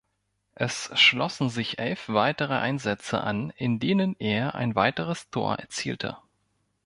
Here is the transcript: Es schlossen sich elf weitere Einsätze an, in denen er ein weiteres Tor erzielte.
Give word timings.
Es 0.55 0.89
schlossen 0.99 1.51
sich 1.51 1.77
elf 1.77 2.09
weitere 2.09 2.55
Einsätze 2.55 3.21
an, 3.23 3.51
in 3.51 3.77
denen 3.79 4.15
er 4.17 4.55
ein 4.55 4.73
weiteres 4.73 5.29
Tor 5.29 5.57
erzielte. 5.59 6.17